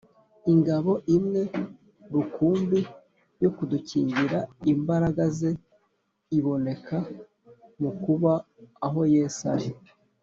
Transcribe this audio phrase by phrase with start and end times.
[0.51, 1.41] ingabo imwe
[2.13, 2.79] rukumbi
[3.43, 4.39] yo kudukingira
[4.73, 5.51] imbaraga ze
[6.37, 6.97] iboneka
[7.81, 8.33] mu kuba
[8.85, 9.69] aho yesu ari